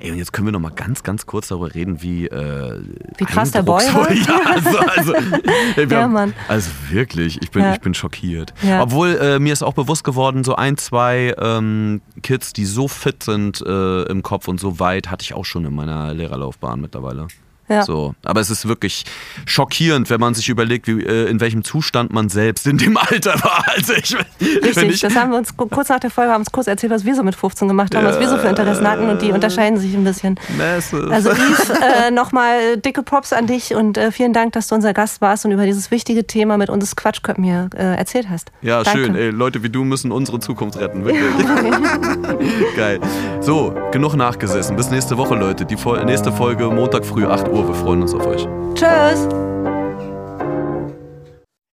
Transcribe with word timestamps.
Ey, 0.00 0.10
und 0.10 0.18
jetzt 0.18 0.32
können 0.32 0.46
wir 0.48 0.52
noch 0.52 0.60
mal 0.60 0.70
ganz, 0.70 1.02
ganz 1.02 1.26
kurz 1.26 1.48
darüber 1.48 1.74
reden, 1.74 2.02
wie 2.02 2.26
äh, 2.26 2.80
Wie 3.16 3.24
krass 3.24 3.50
der 3.52 3.62
Boy 3.62 3.82
war. 3.94 4.10
Ja, 4.12 4.40
also, 4.54 4.78
also, 4.78 5.14
ey, 5.76 5.88
wir 5.90 5.96
Ja, 5.98 6.02
haben, 6.02 6.34
also 6.48 6.70
wirklich, 6.90 7.40
ich 7.42 7.50
bin, 7.50 7.62
Ja. 7.62 7.72
ich 7.74 7.80
bin 7.80 7.94
schockiert. 7.94 8.52
Ja. 8.62 8.82
Obwohl 8.82 9.16
äh, 9.16 9.38
mir 9.38 9.52
ist 9.52 9.62
auch 9.62 9.74
bewusst 9.74 10.04
geworden, 10.04 10.44
so 10.44 10.56
ein, 10.56 10.76
zwei 10.76 11.34
ähm, 11.38 12.00
Kids, 12.22 12.52
die 12.52 12.64
so 12.64 12.88
fit 12.88 13.22
sind 13.22 13.60
äh, 13.60 14.02
im 14.04 14.22
Kopf 14.22 14.48
und 14.48 14.58
so 14.60 14.78
weit, 14.80 15.10
hatte 15.10 15.22
ich 15.22 15.34
auch 15.34 15.44
schon 15.44 15.64
in 15.64 15.74
meiner 15.74 16.12
Lehrerlaufbahn 16.14 16.80
mittlerweile. 16.80 17.28
Ja. 17.68 17.82
So, 17.82 18.14
aber 18.24 18.40
es 18.40 18.50
ist 18.50 18.68
wirklich 18.68 19.04
schockierend, 19.46 20.10
wenn 20.10 20.20
man 20.20 20.34
sich 20.34 20.48
überlegt, 20.48 20.86
wie, 20.86 21.02
äh, 21.02 21.28
in 21.30 21.40
welchem 21.40 21.64
Zustand 21.64 22.12
man 22.12 22.28
selbst 22.28 22.66
in 22.66 22.78
dem 22.78 22.96
Alter 22.96 23.34
war. 23.42 23.64
Also 23.74 23.92
ich, 23.94 24.16
Richtig, 24.40 24.88
ich, 24.90 25.00
das 25.00 25.16
haben 25.16 25.30
wir 25.32 25.38
uns 25.38 25.56
ku- 25.56 25.66
kurz 25.66 25.88
nach 25.88 25.98
der 25.98 26.10
Folge 26.10 26.30
haben 26.32 26.40
uns 26.42 26.52
kurz 26.52 26.66
erzählt, 26.66 26.92
was 26.92 27.04
wir 27.04 27.14
so 27.14 27.22
mit 27.22 27.34
15 27.34 27.66
gemacht 27.66 27.94
haben, 27.94 28.06
was 28.06 28.20
wir 28.20 28.28
so 28.28 28.36
für 28.38 28.48
Interessen 28.48 28.86
hatten 28.88 29.08
und 29.08 29.20
die 29.22 29.32
unterscheiden 29.32 29.78
sich 29.78 29.94
ein 29.94 30.04
bisschen. 30.04 30.38
Massive. 30.56 31.10
Also 31.10 31.30
Yves, 31.32 31.70
äh, 31.70 32.10
nochmal 32.10 32.76
dicke 32.76 33.02
Props 33.02 33.32
an 33.32 33.46
dich 33.46 33.74
und 33.74 33.98
äh, 33.98 34.12
vielen 34.12 34.32
Dank, 34.32 34.52
dass 34.52 34.68
du 34.68 34.74
unser 34.74 34.92
Gast 34.94 35.20
warst 35.20 35.44
und 35.44 35.52
über 35.52 35.64
dieses 35.66 35.90
wichtige 35.90 36.26
Thema 36.26 36.56
mit 36.58 36.70
uns 36.70 36.94
Quatschköppen 36.94 37.42
hier 37.44 37.68
äh, 37.74 37.96
erzählt 37.96 38.28
hast. 38.30 38.52
Ja, 38.62 38.82
Danke. 38.82 39.04
schön. 39.04 39.14
Ey, 39.16 39.30
Leute 39.30 39.62
wie 39.62 39.70
du 39.70 39.84
müssen 39.84 40.12
unsere 40.12 40.38
Zukunft 40.40 40.78
retten. 40.78 41.04
Wirklich. 41.04 41.24
Geil. 42.76 43.00
So, 43.40 43.74
genug 43.92 44.16
nachgesessen. 44.16 44.76
Bis 44.76 44.90
nächste 44.90 45.16
Woche, 45.16 45.34
Leute. 45.34 45.64
Die 45.64 45.76
Fol 45.76 46.04
nächste 46.04 46.32
Folge 46.32 46.66
Montag 46.66 47.04
früh 47.04 47.26
8 47.26 47.48
Uhr. 47.48 47.66
Wir 47.66 47.74
freuen 47.74 48.02
uns 48.02 48.14
auf 48.14 48.26
euch. 48.26 48.46
Tschüss! 48.74 49.28